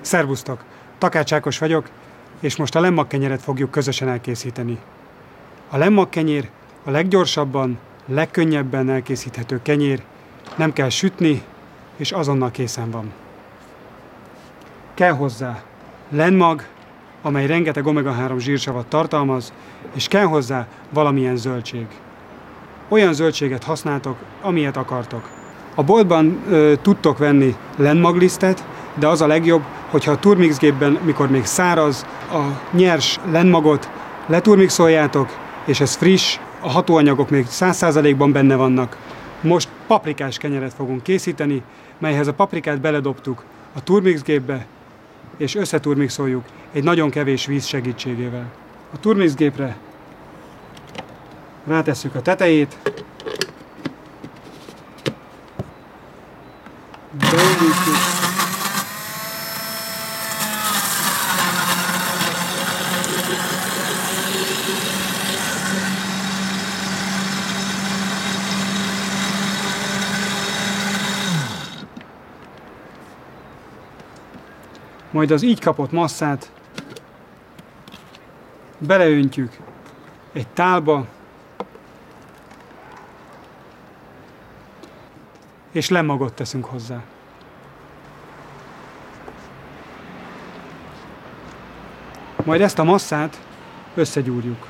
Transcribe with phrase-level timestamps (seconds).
[0.00, 0.64] Szervusztok!
[0.98, 1.88] Takács Ákos vagyok,
[2.40, 4.78] és most a lemmag kenyeret fogjuk közösen elkészíteni.
[5.70, 6.48] A lemmag kenyér
[6.84, 10.02] a leggyorsabban, legkönnyebben elkészíthető kenyér,
[10.56, 11.42] nem kell sütni,
[11.96, 13.12] és azonnal készen van.
[14.94, 15.62] Kell hozzá
[16.08, 16.62] lenmag,
[17.22, 19.52] amely rengeteg omega-3 zsírsavat tartalmaz,
[19.94, 21.86] és kell hozzá valamilyen zöldség.
[22.88, 25.35] Olyan zöldséget használtok, amilyet akartok.
[25.78, 31.44] A boltban ö, tudtok venni lenmaglisztet, de az a legjobb, hogyha a turmixgépben, mikor még
[31.44, 32.40] száraz, a
[32.76, 33.90] nyers lenmagot
[34.26, 38.96] leturmixoljátok, és ez friss, a hatóanyagok még 100%-ban benne vannak.
[39.40, 41.62] Most paprikás kenyeret fogunk készíteni,
[41.98, 44.66] melyhez a paprikát beledobtuk a turmixgépbe,
[45.36, 48.52] és összeturmixoljuk egy nagyon kevés víz segítségével.
[48.92, 49.76] A turmixgépre
[51.66, 52.76] rátesszük a tetejét,
[75.16, 76.50] majd az így kapott masszát
[78.78, 79.56] beleöntjük
[80.32, 81.06] egy tálba,
[85.72, 87.15] és lemagot teszünk hozzá.
[92.46, 93.40] Majd ezt a masszát
[93.94, 94.66] összegyúrjuk.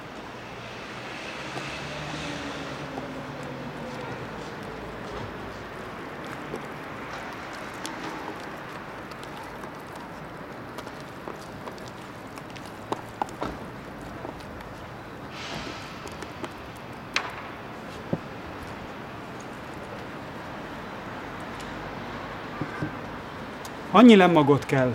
[23.90, 24.94] Annyi lemmagot kell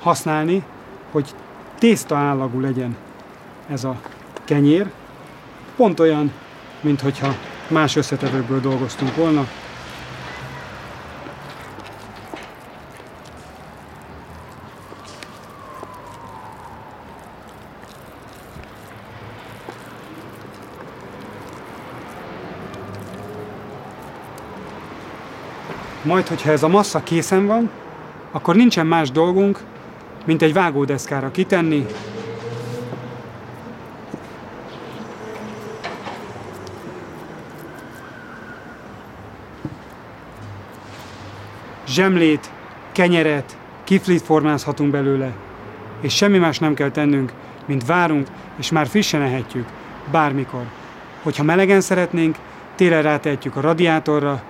[0.00, 0.64] használni,
[1.10, 1.34] hogy
[1.78, 2.96] tészta állagú legyen
[3.68, 4.00] ez a
[4.44, 4.90] kenyér.
[5.76, 6.32] Pont olyan,
[6.80, 7.34] mint hogyha
[7.68, 9.46] más összetevőkből dolgoztunk volna.
[26.02, 27.70] Majd, hogyha ez a massza készen van,
[28.30, 29.60] akkor nincsen más dolgunk,
[30.26, 31.86] mint egy vágódeszkára kitenni,
[41.88, 42.50] zsemlét,
[42.92, 45.32] kenyeret, kiflit formázhatunk belőle,
[46.00, 47.32] és semmi más nem kell tennünk,
[47.66, 48.26] mint várunk,
[48.56, 49.66] és már frissen ehetjük,
[50.10, 50.64] bármikor.
[51.22, 52.36] Hogyha melegen szeretnénk,
[52.74, 54.42] télen rátehetjük a radiátorra,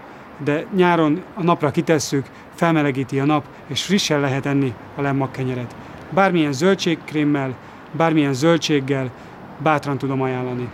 [0.44, 5.74] de nyáron a napra kitesszük, felmelegíti a nap, és frissen lehet enni a lemmag kenyeret.
[6.10, 7.54] Bármilyen zöldségkrémmel,
[7.92, 9.10] bármilyen zöldséggel
[9.58, 10.68] bátran tudom ajánlani.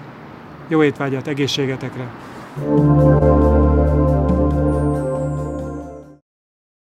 [0.68, 2.10] Jó étvágyat egészségetekre!
[2.54, 3.31] thank you